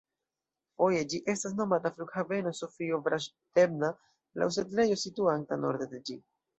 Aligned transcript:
Foje 0.81 1.03
ĝi 1.11 1.19
estas 1.33 1.55
nomata 1.59 1.91
flughaveno 1.99 2.55
Sofio-Vraĵdebna, 2.63 3.95
laŭ 4.45 4.53
setlejo 4.61 5.03
situanta 5.07 5.65
norde 5.65 5.95
de 5.97 6.07
ĝi. 6.11 6.23